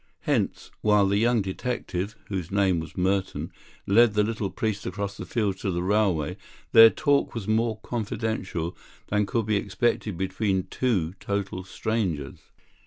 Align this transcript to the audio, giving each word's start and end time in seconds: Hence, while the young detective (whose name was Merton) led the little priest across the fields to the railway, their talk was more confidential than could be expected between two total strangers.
Hence, 0.21 0.71
while 0.81 1.07
the 1.07 1.19
young 1.19 1.43
detective 1.43 2.15
(whose 2.25 2.49
name 2.49 2.79
was 2.79 2.97
Merton) 2.97 3.51
led 3.85 4.15
the 4.15 4.23
little 4.23 4.49
priest 4.49 4.87
across 4.87 5.15
the 5.15 5.27
fields 5.27 5.61
to 5.61 5.69
the 5.69 5.83
railway, 5.83 6.37
their 6.71 6.89
talk 6.89 7.35
was 7.35 7.47
more 7.47 7.79
confidential 7.81 8.75
than 9.09 9.27
could 9.27 9.45
be 9.45 9.57
expected 9.57 10.17
between 10.17 10.65
two 10.71 11.13
total 11.19 11.63
strangers. 11.63 12.39